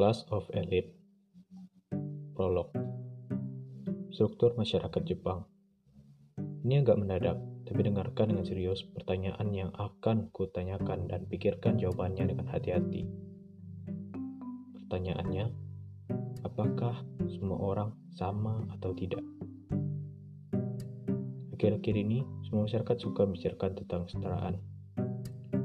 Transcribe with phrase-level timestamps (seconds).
[0.00, 0.96] Class of Elite
[2.32, 2.72] Prolog
[4.08, 5.44] Struktur Masyarakat Jepang
[6.64, 7.36] Ini agak mendadak,
[7.68, 13.12] tapi dengarkan dengan serius pertanyaan yang akan kutanyakan dan pikirkan jawabannya dengan hati-hati.
[14.80, 15.52] Pertanyaannya,
[16.48, 19.20] apakah semua orang sama atau tidak?
[21.60, 24.54] Akhir-akhir ini, semua masyarakat suka membicarakan tentang kesetaraan.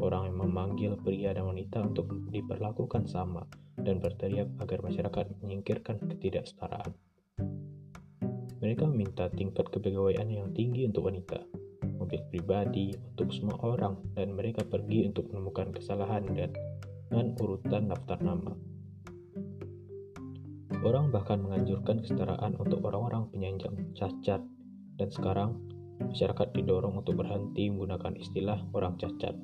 [0.03, 3.47] Orang yang memanggil pria dan wanita untuk diperlakukan sama
[3.85, 6.97] dan berteriak agar masyarakat menyingkirkan ketidaksetaraan.
[8.59, 11.45] Mereka meminta tingkat kepegawaian yang tinggi untuk wanita,
[12.01, 18.57] mobil pribadi untuk semua orang, dan mereka pergi untuk menemukan kesalahan dan urutan daftar nama.
[20.81, 24.41] Orang bahkan menganjurkan kesetaraan untuk orang-orang penyandang cacat,
[24.97, 25.61] dan sekarang
[26.01, 29.37] masyarakat didorong untuk berhenti menggunakan istilah orang cacat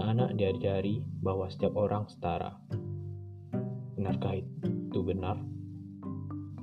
[0.00, 2.56] anak-anak diajari bahwa setiap orang setara.
[4.00, 5.36] Benarkah itu benar?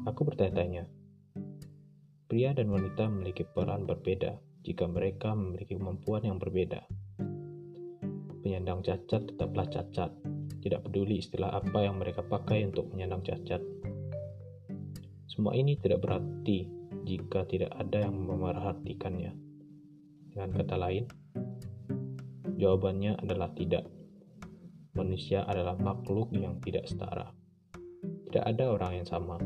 [0.09, 0.89] Aku bertanya-tanya.
[2.25, 6.81] Pria dan wanita memiliki peran berbeda jika mereka memiliki kemampuan yang berbeda.
[8.41, 10.09] Penyandang cacat tetaplah cacat,
[10.65, 13.61] tidak peduli istilah apa yang mereka pakai untuk penyandang cacat.
[15.29, 16.65] Semua ini tidak berarti
[17.05, 19.29] jika tidak ada yang memerhatikannya.
[20.33, 21.05] Dengan kata lain,
[22.57, 23.85] Jawabannya adalah tidak.
[24.97, 27.29] Manusia adalah makhluk yang tidak setara.
[28.25, 29.37] Tidak ada orang yang sama.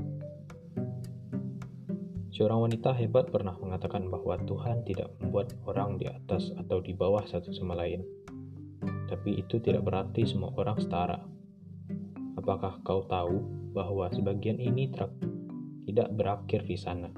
[2.32, 7.28] Seorang wanita hebat pernah mengatakan bahwa Tuhan tidak membuat orang di atas atau di bawah
[7.28, 8.00] satu sama lain.
[9.12, 11.20] Tapi itu tidak berarti semua orang setara.
[12.40, 13.44] Apakah kau tahu
[13.76, 14.88] bahwa sebagian ini
[15.84, 17.12] tidak berakhir di sana?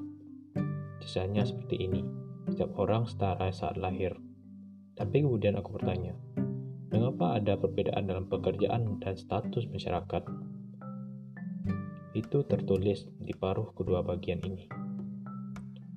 [0.98, 2.02] Kisahnya seperti ini.
[2.50, 4.18] Setiap orang setara saat lahir,
[4.94, 6.14] tapi kemudian aku bertanya,
[6.94, 10.22] mengapa ada perbedaan dalam pekerjaan dan status masyarakat?
[12.14, 14.70] Itu tertulis di paruh kedua bagian ini.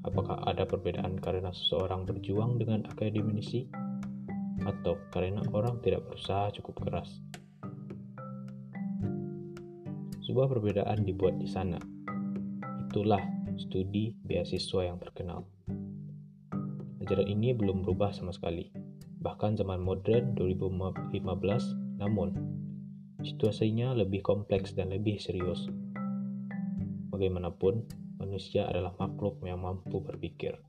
[0.00, 3.68] Apakah ada perbedaan karena seseorang berjuang dengan akademisi
[4.64, 7.20] atau karena orang tidak berusaha cukup keras?
[10.24, 11.76] Sebuah perbedaan dibuat di sana.
[12.88, 13.20] Itulah
[13.60, 15.44] studi beasiswa yang terkenal.
[17.04, 18.85] Ajaran ini belum berubah sama sekali
[19.20, 22.36] bahkan zaman modern 2015, namun
[23.24, 25.66] situasinya lebih kompleks dan lebih serius.
[27.10, 27.88] Bagaimanapun,
[28.20, 30.60] manusia adalah makhluk yang mampu berpikir.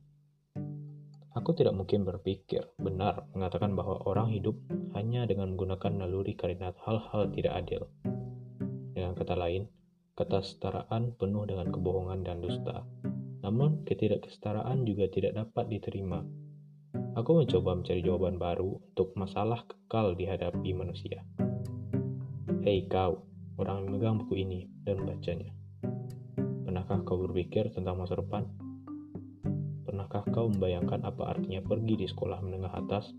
[1.37, 4.57] Aku tidak mungkin berpikir benar mengatakan bahwa orang hidup
[4.97, 7.81] hanya dengan menggunakan naluri karena hal-hal tidak adil.
[8.97, 9.69] Dengan kata lain,
[10.17, 12.81] kesetaraan penuh dengan kebohongan dan dusta.
[13.45, 16.25] Namun, ketidakkesetaraan juga tidak dapat diterima
[17.17, 21.25] Aku mencoba mencari jawaban baru untuk masalah kekal dihadapi manusia.
[22.61, 23.25] Hei kau,
[23.57, 25.49] orang yang memegang buku ini dan membacanya.
[26.37, 28.45] Pernahkah kau berpikir tentang masa depan?
[29.89, 33.09] Pernahkah kau membayangkan apa artinya pergi di sekolah menengah atas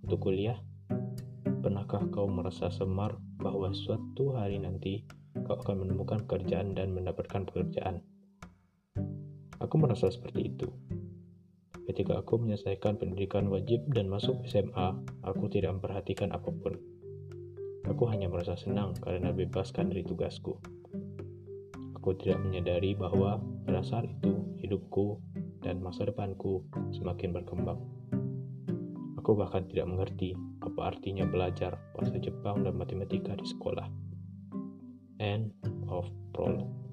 [0.00, 0.56] untuk kuliah?
[1.60, 5.04] Pernahkah kau merasa semar bahwa suatu hari nanti
[5.44, 8.00] kau akan menemukan pekerjaan dan mendapatkan pekerjaan?
[9.60, 10.85] Aku merasa seperti itu
[11.96, 16.76] Ketika aku menyelesaikan pendidikan wajib dan masuk SMA, aku tidak memperhatikan apa pun.
[17.88, 20.60] Aku hanya merasa senang karena bebaskan dari tugasku.
[21.96, 25.16] Aku tidak menyadari bahwa pada saat itu hidupku
[25.64, 27.80] dan masa depanku semakin berkembang.
[29.16, 33.88] Aku bahkan tidak mengerti apa artinya belajar bahasa Jepang dan matematika di sekolah.
[35.16, 35.48] End
[35.88, 36.04] of
[36.36, 36.85] prologue.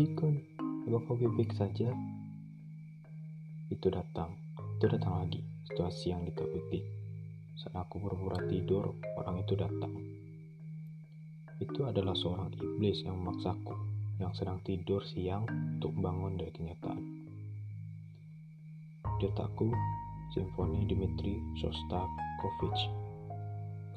[0.00, 0.32] Ujikan?
[0.56, 1.92] Coba kau bebek saja.
[3.68, 4.32] Itu datang,
[4.80, 6.80] itu datang lagi, situasi yang ditakuti.
[7.60, 9.92] Saat aku berpura tidur, orang itu datang.
[11.60, 13.76] Itu adalah seorang iblis yang memaksaku,
[14.16, 15.44] yang sedang tidur siang
[15.76, 17.04] untuk bangun dari kenyataan.
[19.20, 19.68] Di otakku,
[20.32, 22.88] Simfoni Dimitri Shostakovich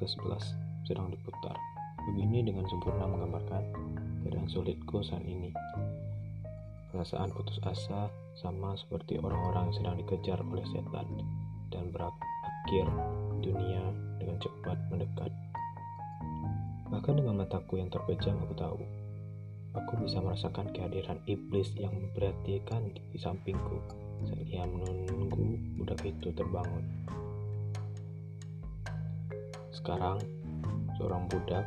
[0.04, 0.44] ke-11
[0.84, 1.56] sedang diputar.
[2.12, 3.94] Begini dengan sempurna menggambarkan
[4.24, 5.52] keadaan sulitku saat ini.
[6.94, 8.06] Perasaan putus asa
[8.38, 11.10] sama seperti orang-orang yang sedang dikejar oleh setan
[11.74, 12.86] dan berakhir
[13.42, 13.82] dunia
[14.22, 15.34] dengan cepat mendekat.
[16.94, 18.78] Bahkan dengan mataku yang terpejam aku tahu,
[19.74, 23.82] aku bisa merasakan kehadiran iblis yang memperhatikan di sampingku
[24.30, 26.86] saat ia menunggu budak itu terbangun.
[29.74, 30.22] Sekarang,
[30.94, 31.66] seorang budak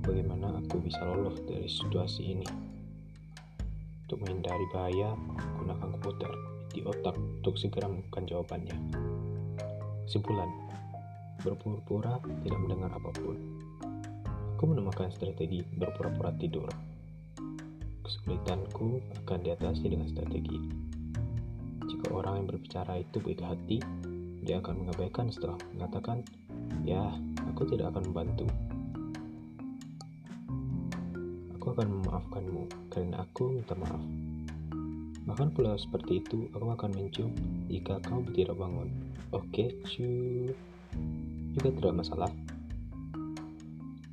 [0.00, 2.65] bagaimana aku bisa lolos dari situasi ini.
[4.06, 5.18] Untuk menghindari bahaya,
[5.58, 6.30] gunakan komputer
[6.70, 8.78] di otak untuk segera menemukan jawabannya.
[10.06, 10.46] Kesimpulan,
[11.42, 13.34] berpura-pura tidak mendengar apa pun.
[14.54, 16.70] Aku menemukan strategi berpura-pura tidur.
[18.06, 20.54] Kesulitanku akan diatasi dengan strategi.
[21.90, 23.82] Jika orang yang berbicara itu baik hati,
[24.46, 26.22] dia akan mengabaikan setelah mengatakan,
[26.86, 27.10] "Ya,
[27.50, 28.46] aku tidak akan membantu."
[31.76, 34.00] Akan memaafkanmu karena aku minta maaf.
[35.28, 37.36] Bahkan pula seperti itu, aku akan mencium
[37.68, 38.88] jika kau tidak bangun.
[39.36, 40.08] Oke, cu.
[41.52, 42.32] Juga tidak masalah.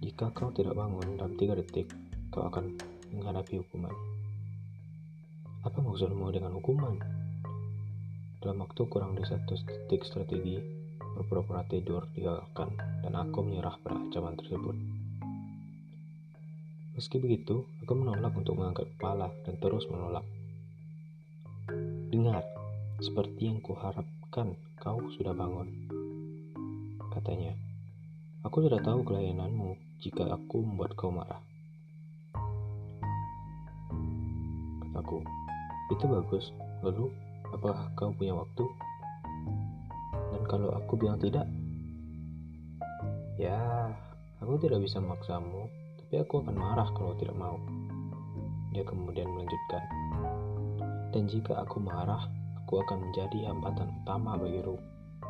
[0.04, 1.88] Jika kau tidak bangun dalam tiga detik,
[2.36, 2.76] kau akan
[3.16, 3.96] menghadapi hukuman.
[5.64, 7.00] Apa maksudmu dengan hukuman?
[8.44, 10.60] Dalam waktu kurang dari satu detik strategi,
[11.00, 15.03] berpura-pura tidur dan aku menyerah pada ancaman tersebut.
[16.94, 20.26] Meski begitu, aku menolak untuk mengangkat kepala dan terus menolak.
[22.14, 22.46] Dengar,
[23.02, 25.70] seperti yang kuharapkan kau sudah bangun.
[27.14, 27.58] Katanya,
[28.46, 31.42] aku sudah tahu kelayananmu jika aku membuat kau marah.
[34.86, 35.26] Kataku,
[35.90, 36.54] itu bagus.
[36.86, 37.10] Lalu,
[37.54, 38.66] Apakah kau punya waktu?
[40.34, 41.46] Dan kalau aku bilang tidak,
[43.38, 43.94] ya,
[44.42, 45.70] aku tidak bisa memaksamu,
[46.14, 47.58] tapi aku akan marah kalau tidak mau.
[48.70, 49.82] Dia kemudian melanjutkan,
[51.10, 54.62] dan jika aku marah, aku akan menjadi hambatan utama bagi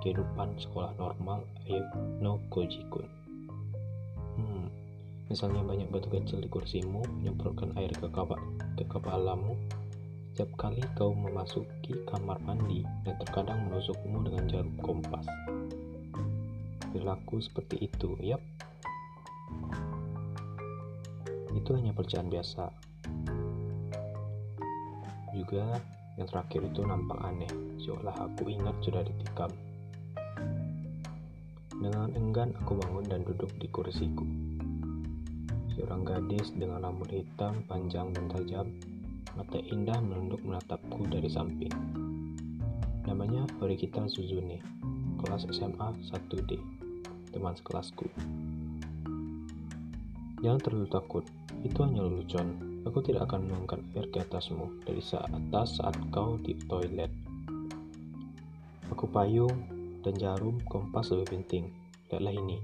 [0.03, 1.87] kehidupan sekolah normal Ayo
[2.19, 3.07] no Kojikun.
[4.35, 4.67] Hmm,
[5.31, 8.43] misalnya banyak batu kecil di kursimu, menyemprotkan air ke, kepala,
[8.75, 9.55] ke kepalamu,
[10.35, 15.23] setiap kali kau memasuki kamar mandi dan terkadang menusukmu dengan jarum kompas.
[16.91, 18.43] Perilaku seperti itu, yap.
[21.53, 22.65] Itu hanya percayaan biasa.
[25.33, 25.65] Juga
[26.17, 27.49] yang terakhir itu nampak aneh,
[27.81, 29.49] seolah aku ingat sudah ditikam.
[31.73, 34.25] Dengan enggan aku bangun dan duduk di kursiku.
[35.73, 38.67] Seorang gadis dengan rambut hitam panjang dan tajam
[39.33, 41.73] Mata indah menunduk menatapku dari samping.
[43.09, 44.61] Namanya Horikita Suzune,
[45.17, 46.61] kelas SMA 1D,
[47.33, 48.05] teman sekelasku.
[50.45, 51.25] Jangan terlalu takut,
[51.61, 52.57] itu hanya lelucon.
[52.89, 57.13] Aku tidak akan mengangkat air ke atasmu dari saat atas saat kau di toilet.
[58.89, 59.53] Aku payung
[60.01, 61.69] dan jarum kompas lebih penting.
[62.09, 62.57] Lihatlah ini.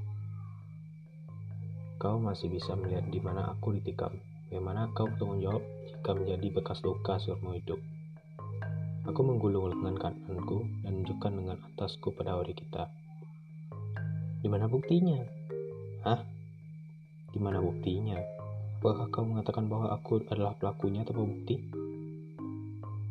[2.01, 4.15] Kau masih bisa melihat di mana aku ditikam.
[4.49, 7.79] Bagaimana kau bertanggung jawab jika menjadi bekas luka seumur hidup?
[9.07, 12.85] Aku menggulung lengan kananku dan menunjukkan dengan atasku pada ori kita.
[14.39, 15.17] Di mana buktinya?
[16.07, 16.21] Hah?
[17.33, 18.38] Di mana buktinya?
[18.79, 21.59] Apakah kau mengatakan bahwa aku adalah pelakunya tanpa bukti?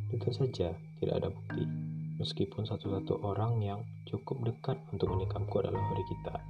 [0.08, 1.68] Tentu saja tidak ada bukti,
[2.16, 6.40] meskipun satu-satu orang yang cukup dekat untuk menikamku adalah ori kita.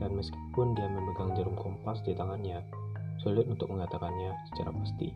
[0.00, 2.64] Dan meskipun dia memegang jarum kompas di tangannya,
[3.20, 5.08] Sulit untuk mengatakannya secara pasti.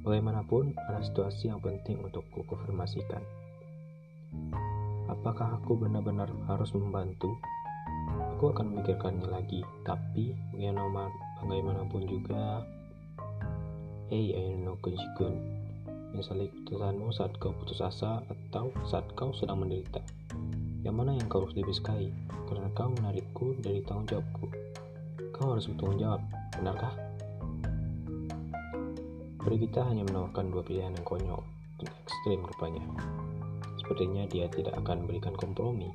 [0.00, 3.20] Bagaimanapun, ada situasi yang penting untuk kukonfirmasikan.
[5.12, 7.36] Apakah aku benar-benar harus membantu?
[8.42, 10.34] Aku akan memikirkannya lagi, tapi
[11.46, 12.66] bagaimanapun juga,
[14.10, 15.38] Hei Ayano Kojikun,
[16.10, 20.02] menyesali keputusanmu saat kau putus asa atau saat kau sedang menderita.
[20.82, 22.10] Yang mana yang kau lebih sukai?
[22.50, 24.50] Karena kau menarikku dari tanggung jawabku
[25.30, 26.22] kau harus bertanggung jawab,
[26.58, 26.94] benarkah?
[29.62, 31.46] kita hanya menawarkan dua pilihan yang konyol
[31.78, 32.82] dan ekstrim rupanya.
[33.78, 35.94] Sepertinya dia tidak akan memberikan kompromi.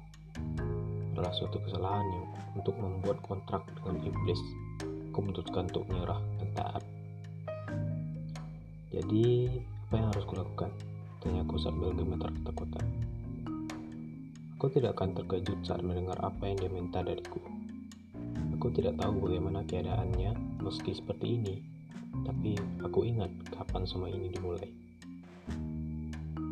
[1.17, 4.37] Adalah suatu kesalahannya untuk membuat kontrak dengan iblis.
[5.09, 6.83] Aku memutuskan untuk menyerah dan taat.
[8.93, 9.49] Jadi,
[9.89, 10.69] apa yang harus kulakukan?
[11.17, 12.85] Tanya aku sambil gemetar ketakutan.
[14.61, 17.41] Aku tidak akan terkejut saat mendengar apa yang dia minta dariku.
[18.53, 21.65] Aku tidak tahu bagaimana keadaannya meski seperti ini,
[22.29, 22.53] tapi
[22.85, 24.69] aku ingat kapan semua ini dimulai.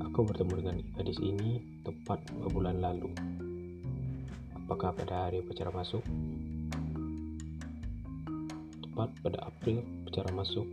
[0.10, 3.14] Aku bertemu dengan gadis ini tepat dua bulan lalu.
[4.66, 6.02] Apakah pada hari upacara masuk?
[8.82, 10.66] Tepat pada April upacara masuk,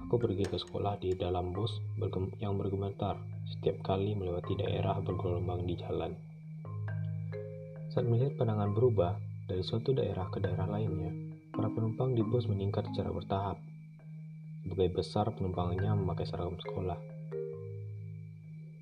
[0.00, 1.68] aku pergi ke sekolah di dalam bus
[2.40, 6.16] yang bergemetar setiap kali melewati daerah bergelombang di jalan.
[7.92, 9.20] Saat melihat pandangan berubah,
[9.52, 11.12] dari suatu daerah ke daerah lainnya,
[11.52, 13.60] para penumpang di bus meningkat secara bertahap.
[14.64, 16.96] Sebagai besar penumpangnya memakai seragam sekolah.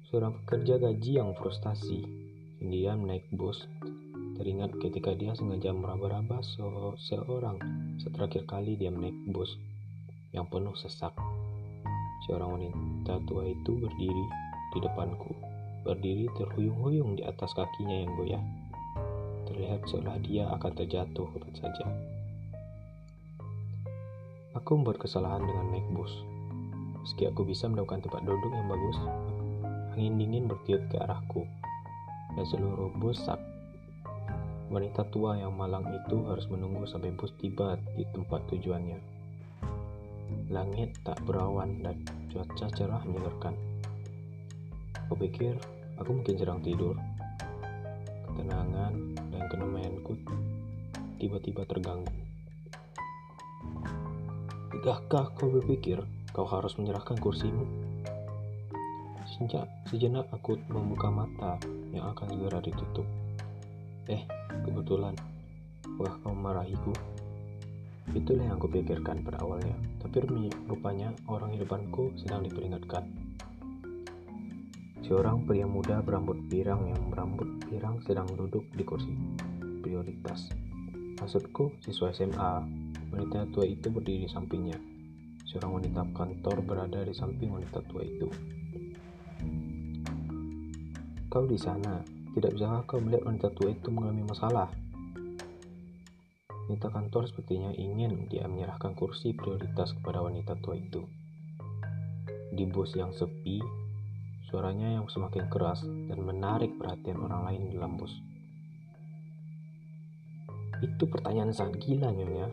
[0.07, 2.07] Seorang pekerja gaji yang frustasi
[2.63, 3.67] sendirian naik bus
[4.43, 7.63] teringat ketika dia sengaja meraba-raba seorang
[8.03, 9.55] seterakhir kali dia naik bus
[10.35, 11.15] yang penuh sesak.
[12.27, 14.27] Seorang wanita tua itu berdiri
[14.75, 15.31] di depanku,
[15.87, 18.43] berdiri terhuyung-huyung di atas kakinya yang goyah.
[19.47, 21.87] Terlihat seolah dia akan terjatuh kapan saja.
[24.59, 26.11] Aku membuat kesalahan dengan naik bus.
[26.99, 28.99] Meski aku bisa menemukan tempat duduk yang bagus,
[29.95, 31.47] angin dingin bertiup ke arahku,
[32.35, 33.52] dan seluruh bus sak
[34.73, 38.97] Wanita tua yang malang itu harus menunggu sampai bus tiba di tempat tujuannya.
[40.49, 42.01] Langit tak berawan dan
[42.33, 43.53] cuaca cerah menyegarkan.
[44.97, 45.61] Aku pikir
[46.01, 46.97] aku mungkin sedang tidur.
[48.33, 50.17] Ketenangan dan kenamayanku
[51.21, 52.09] tiba-tiba terganggu.
[54.73, 56.01] Tidakkah kau berpikir
[56.33, 57.69] kau harus menyerahkan kursimu?
[59.37, 61.61] Sejak sejenak aku membuka mata
[61.93, 63.22] yang akan segera ditutup.
[64.11, 64.27] Eh,
[64.67, 65.15] kebetulan.
[65.99, 66.91] Wah, kau marahiku.
[68.11, 69.79] Itulah yang kupikirkan pada awalnya.
[70.03, 70.27] Tapi
[70.67, 73.07] rupanya orang di depanku sedang diperingatkan.
[75.07, 79.11] Seorang pria muda berambut pirang yang berambut pirang sedang duduk di kursi
[79.83, 80.51] prioritas.
[81.19, 82.53] Maksudku, siswa SMA.
[83.15, 84.79] Wanita tua itu berdiri di sampingnya.
[85.47, 88.27] Seorang wanita kantor berada di samping wanita tua itu.
[91.29, 94.69] Kau di sana, tidak bisakah kau melihat wanita tua itu mengalami masalah?
[96.69, 101.05] Wanita kantor sepertinya ingin dia menyerahkan kursi prioritas kepada wanita tua itu.
[102.53, 103.61] Di bus yang sepi,
[104.49, 108.13] suaranya yang semakin keras dan menarik perhatian orang lain di dalam bus.
[110.81, 112.49] Itu pertanyaan sangat gila nyonya.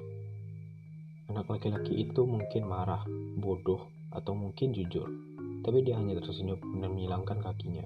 [1.31, 3.07] Anak laki-laki itu mungkin marah,
[3.39, 5.05] bodoh, atau mungkin jujur,
[5.61, 7.85] tapi dia hanya tersenyum dan menghilangkan kakinya.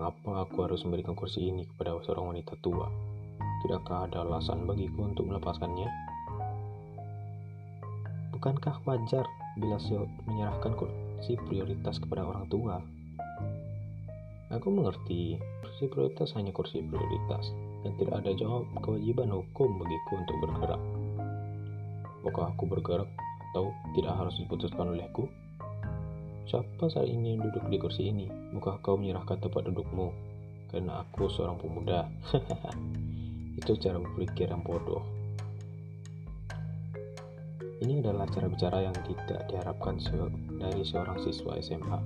[0.00, 2.88] Mengapa aku harus memberikan kursi ini kepada seorang wanita tua?
[3.60, 5.84] Tidakkah ada alasan bagiku untuk melepaskannya?
[8.32, 9.28] Bukankah wajar
[9.60, 9.76] bila
[10.24, 12.80] menyerahkan kursi prioritas kepada orang tua?
[14.56, 15.36] Aku mengerti,
[15.68, 17.52] kursi prioritas hanya kursi prioritas,
[17.84, 20.80] dan tidak ada jawab kewajiban hukum bagiku untuk bergerak.
[22.24, 23.10] Apakah aku bergerak
[23.52, 25.28] atau tidak harus diputuskan olehku?
[26.50, 28.26] Siapa saat ini yang duduk di kursi ini?
[28.26, 30.10] Bukankah kau menyerahkan tempat dudukmu?
[30.66, 32.10] Karena aku seorang pemuda.
[33.62, 35.06] Itu cara berpikir yang bodoh.
[37.78, 40.02] Ini adalah cara bicara yang tidak diharapkan
[40.58, 41.98] dari seorang siswa SMA.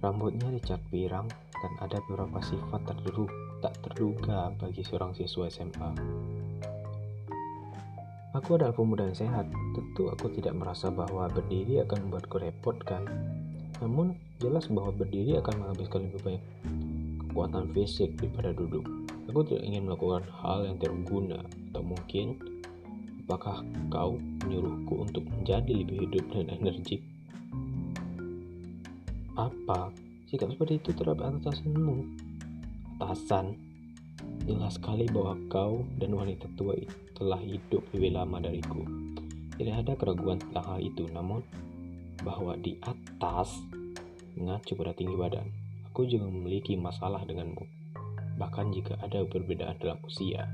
[0.00, 5.92] Rambutnya dicat pirang dan ada beberapa sifat terduga, tak terduga bagi seorang siswa SMA.
[8.32, 9.44] Aku adalah pemuda yang sehat.
[9.76, 13.04] Tentu aku tidak merasa bahwa berdiri akan membuatku repot kan.
[13.82, 16.44] Namun jelas bahwa berdiri akan menghabiskan lebih banyak
[17.26, 18.86] kekuatan fisik daripada duduk.
[19.26, 21.40] Aku tidak ingin melakukan hal yang tidak berguna
[21.72, 22.38] atau mungkin
[23.26, 27.02] apakah kau menyuruhku untuk menjadi lebih hidup dan energik?
[29.34, 29.90] Apa?
[30.30, 32.06] Sikap seperti itu terhadap atasanmu?
[33.02, 33.58] Atasan?
[34.46, 38.84] Jelas sekali bahwa kau dan wanita tua itu telah hidup lebih lama dariku.
[39.56, 41.40] Tidak ada keraguan tentang hal itu, namun
[42.22, 43.58] bahwa di atas
[44.38, 45.46] mengacu pada tinggi badan,
[45.90, 47.66] aku juga memiliki masalah denganmu.
[48.38, 50.48] Bahkan jika ada perbedaan dalam usia,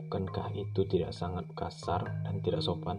[0.00, 2.98] bukankah itu tidak sangat kasar dan tidak sopan?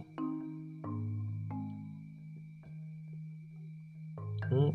[4.48, 4.70] Hmm,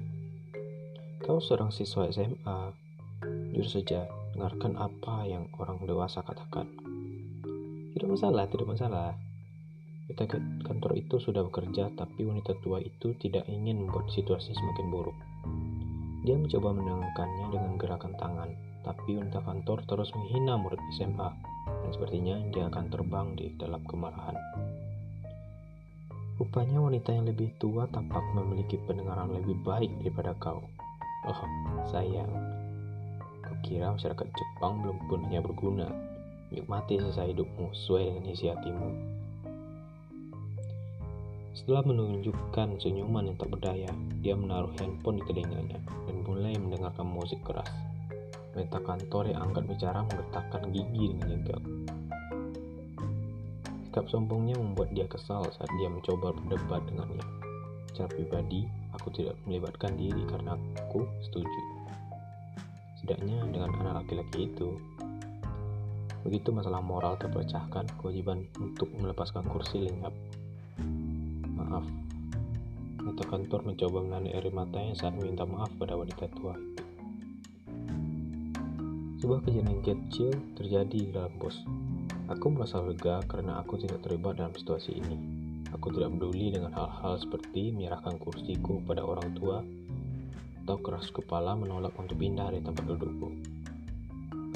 [1.23, 2.59] kau seorang siswa SMA,
[3.55, 4.01] jujur saja,
[4.35, 6.67] dengarkan apa yang orang dewasa katakan.
[7.95, 9.28] Tidak masalah, tidak masalah.
[10.09, 14.89] Kita ke kantor itu sudah bekerja, tapi wanita tua itu tidak ingin membuat situasi semakin
[14.89, 15.13] buruk.
[16.25, 18.49] Dia mencoba menenangkannya dengan gerakan tangan,
[18.81, 21.29] tapi wanita kantor terus menghina murid SMA,
[21.69, 24.33] dan sepertinya dia akan terbang di dalam kemarahan.
[26.41, 30.65] Rupanya wanita yang lebih tua tampak memiliki pendengaran lebih baik daripada kau.
[31.29, 31.41] Oh,
[31.93, 32.33] sayang.
[33.45, 35.85] Kukira masyarakat Jepang belum punya berguna.
[36.49, 39.18] Nikmati sisa hidupmu sesuai dengan isi hatimu.
[41.69, 43.93] Setelah menunjukkan senyuman yang tak berdaya,
[44.25, 45.77] dia menaruh handphone di telinganya
[46.09, 47.69] dan mulai mendengarkan musik keras.
[48.57, 51.61] Wanita kantor yang angkat bicara menggetakkan gigi dengan jengkel.
[53.85, 57.21] Sikap sombongnya membuat dia kesal saat dia mencoba berdebat dengannya.
[57.93, 58.65] Secara pribadi,
[58.97, 61.61] aku tidak melibatkan diri karena aku setuju.
[62.97, 64.73] Setidaknya dengan anak laki-laki itu,
[66.19, 70.11] Begitu masalah moral terpecahkan, kewajiban untuk melepaskan kursi lenyap.
[71.69, 71.85] Maaf.
[72.97, 76.83] Wanita kantor mencoba menahan air matanya saat meminta maaf pada wanita tua itu.
[79.21, 81.61] Sebuah kejadian kecil terjadi di dalam bos.
[82.33, 85.17] Aku merasa lega karena aku tidak terlibat dalam situasi ini.
[85.77, 89.61] Aku tidak peduli dengan hal-hal seperti menyerahkan kursiku pada orang tua
[90.65, 93.29] atau keras kepala menolak untuk pindah dari tempat dudukku.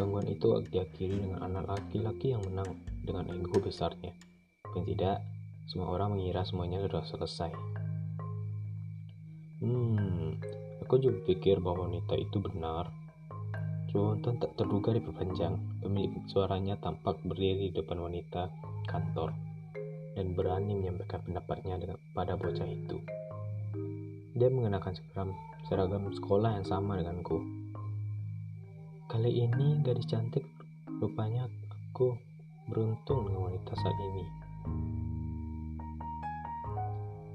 [0.01, 2.74] Gangguan itu diakhiri dengan anak laki-laki yang menang
[3.05, 4.17] dengan ego besarnya.
[4.74, 5.22] Dan tidak,
[5.67, 7.51] semua orang mengira semuanya sudah selesai.
[9.63, 10.39] Hmm,
[10.84, 12.91] aku juga pikir bahwa wanita itu benar
[13.93, 15.53] Jonathan tak terduga diperpanjang.
[15.86, 18.50] Pemilik suaranya tampak berdiri di depan wanita
[18.89, 19.29] kantor
[20.17, 21.77] dan berani menyampaikan pendapatnya
[22.17, 22.98] pada bocah itu.
[24.34, 25.29] Dia mengenakan seragam,
[25.70, 27.38] seragam sekolah yang sama denganku.
[29.05, 30.41] Kali ini gadis cantik
[30.98, 31.46] rupanya
[31.93, 32.17] aku
[32.65, 34.25] beruntung dengan wanita saat ini.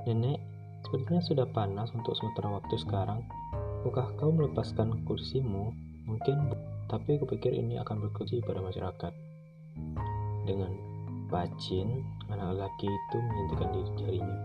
[0.09, 0.41] Nenek,
[0.89, 3.21] sepertinya sudah panas untuk sementara waktu sekarang.
[3.85, 5.77] Maukah kau melepaskan kursimu
[6.09, 6.57] Mungkin,
[6.89, 9.13] tapi kupikir ini akan berkunci pada masyarakat.
[10.49, 10.73] Dengan
[11.29, 12.01] bacin,
[12.33, 14.39] anak laki itu menyentuhkan diri jarinya.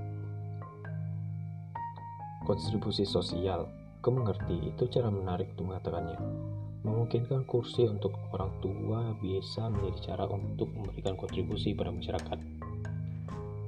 [2.43, 3.71] Kontribusi sosial,
[4.03, 6.19] aku mengerti itu cara menarik untuk mengatakannya.
[6.83, 12.52] Memungkinkan kursi untuk orang tua biasa menjadi cara untuk memberikan kontribusi pada masyarakat.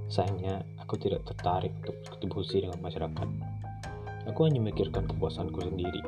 [0.05, 3.27] Sayangnya, aku tidak tertarik untuk kontribusi dengan masyarakat.
[4.29, 6.01] Aku hanya memikirkan kepuasanku sendiri.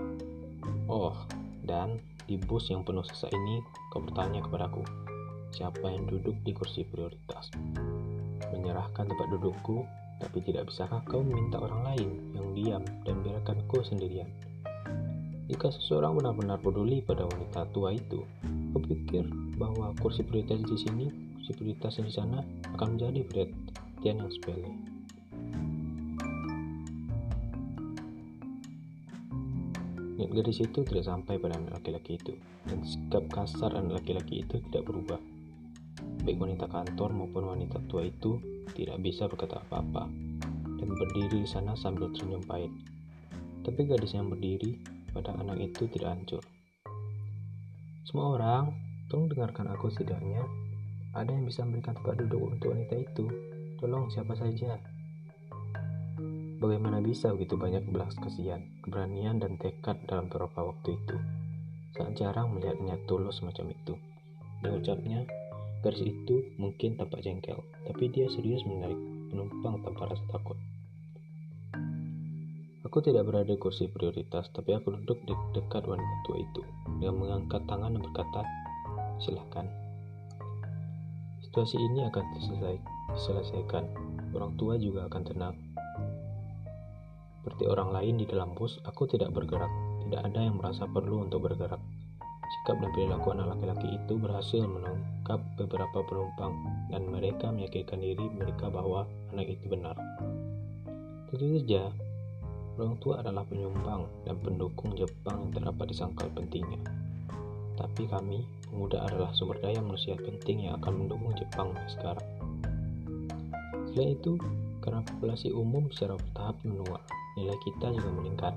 [0.89, 1.13] Oh,
[1.66, 4.84] dan di bus yang penuh sesak ini, kau bertanya kepadaku,
[5.56, 7.50] siapa yang duduk di kursi prioritas?
[8.54, 9.86] Menyerahkan tempat dudukku,
[10.18, 14.30] tapi tidak bisakah kau meminta orang lain yang diam dan biarkan kau sendirian?
[15.48, 18.20] Jika seseorang benar-benar peduli pada wanita tua itu,
[18.75, 19.24] kau pikir
[19.56, 21.06] bahwa kursi prioritas di sini,
[21.39, 22.44] kursi prioritas di sana
[22.75, 23.24] akan menjadi
[24.07, 24.71] perhatian yang sepele.
[30.17, 32.33] Niat gadis itu tidak sampai pada anak laki-laki itu,
[32.65, 35.20] dan sikap kasar anak laki-laki itu tidak berubah.
[36.24, 38.39] Baik wanita kantor maupun wanita tua itu
[38.74, 40.09] tidak bisa berkata apa-apa,
[40.79, 42.72] dan berdiri di sana sambil tersenyum pahit.
[43.61, 44.79] Tapi gadis yang berdiri
[45.11, 46.43] pada anak itu tidak hancur.
[48.07, 48.72] Semua orang,
[49.11, 50.48] tolong dengarkan aku setidaknya.
[51.11, 53.56] Ada yang bisa memberikan tempat duduk untuk wanita itu.
[53.77, 54.74] Tolong siapa saja.
[56.57, 61.18] Bagaimana bisa begitu banyak belas kasihan, keberanian, dan tekad dalam beberapa waktu itu?
[61.94, 63.94] Sangat jarang melihat niat tulus macam itu.
[64.66, 65.22] Di ucapnya,
[65.85, 68.98] garis itu mungkin tampak jengkel, tapi dia serius menarik
[69.29, 70.57] penumpang tanpa rasa takut.
[72.81, 76.61] Aku tidak berada di kursi prioritas, tapi aku duduk di dekat wanita tua itu
[76.98, 78.42] dengan mengangkat tangan dan berkata,
[79.22, 79.70] "Silahkan."
[81.46, 82.25] Situasi ini akan
[83.13, 83.85] diselesaikan.
[84.35, 85.55] Orang tua juga akan tenang
[87.48, 89.72] seperti orang lain di dalam bus, aku tidak bergerak.
[90.03, 91.79] Tidak ada yang merasa perlu untuk bergerak.
[92.43, 96.51] Sikap dan perilaku anak laki-laki itu berhasil menangkap beberapa penumpang,
[96.91, 99.96] dan mereka meyakinkan diri mereka bahwa anak itu benar.
[101.31, 101.87] Tentu saja,
[102.75, 106.83] orang tua adalah penyumbang dan pendukung Jepang yang terdapat di sangkal pentingnya.
[107.79, 112.47] Tapi kami, pemuda adalah sumber daya manusia penting yang akan mendukung Jepang sekarang.
[113.98, 114.38] Selain itu,
[114.86, 117.01] karena populasi umum secara bertahap menua,
[117.33, 118.53] nilai kita juga meningkat.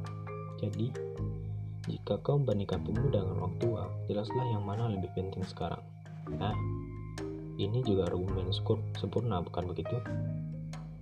[0.61, 0.93] Jadi,
[1.89, 5.81] jika kau membandingkan pemuda dengan orang tua, jelaslah yang mana lebih penting sekarang.
[6.37, 6.53] Nah,
[7.57, 8.53] ini juga argumen
[9.01, 9.97] sempurna, bukan begitu?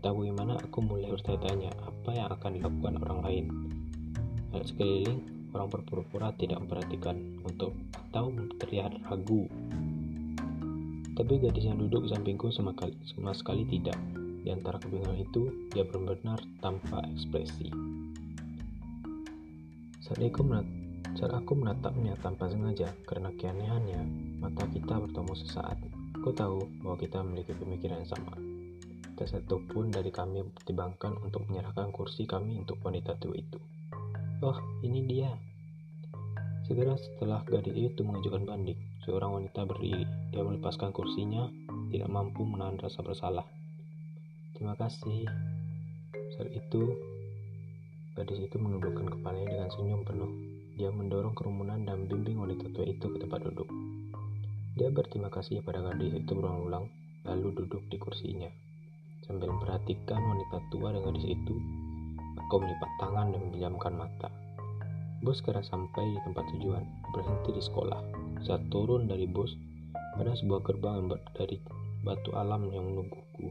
[0.07, 3.45] Tahu bagaimana aku mulai bertanya-tanya apa yang akan dilakukan orang lain.
[4.55, 8.31] Hal sekeliling, orang berpura-pura tidak memperhatikan untuk atau
[8.63, 9.51] terlihat ragu.
[11.19, 12.71] Tapi gadis yang duduk sampingku sama
[13.35, 13.99] sekali tidak.
[14.49, 17.69] Di antara kebingungan itu, dia benar-benar tanpa ekspresi.
[20.01, 20.41] Saat aku,
[21.21, 24.01] saat aku menatapnya tanpa sengaja, karena keanehannya,
[24.41, 25.77] mata kita bertemu sesaat.
[26.17, 28.33] Aku tahu bahwa kita memiliki pemikiran yang sama.
[29.21, 33.61] Tak satu pun dari kami mempertimbangkan untuk menyerahkan kursi kami untuk wanita tua itu.
[34.41, 35.29] Oh, ini dia.
[36.65, 40.09] Segera setelah gadis itu mengajukan banding, seorang wanita berdiri.
[40.33, 41.53] Dia melepaskan kursinya,
[41.93, 43.58] tidak mampu menahan rasa bersalah.
[44.59, 45.23] Terima kasih.
[46.35, 46.91] Saat itu,
[48.19, 50.27] gadis itu menundukkan kepalanya dengan senyum penuh.
[50.75, 53.71] Dia mendorong kerumunan dan bimbing wanita tua itu ke tempat duduk.
[54.75, 56.91] Dia berterima kasih pada gadis itu berulang-ulang,
[57.23, 58.51] lalu duduk di kursinya.
[59.31, 61.55] Sambil memperhatikan wanita tua dan gadis itu,
[62.43, 64.29] aku melipat tangan dan menjamkan mata.
[65.23, 66.83] Bus segera sampai di tempat tujuan,
[67.15, 68.03] berhenti di sekolah.
[68.43, 69.55] Saat turun dari bus,
[70.19, 71.63] ada sebuah gerbang yang dari
[72.03, 73.47] batu alam yang menungguku.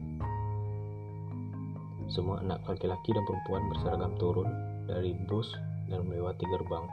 [2.08, 4.48] Semua anak laki-laki dan perempuan berseragam turun
[4.88, 5.52] dari bus
[5.92, 6.88] dan melewati gerbang.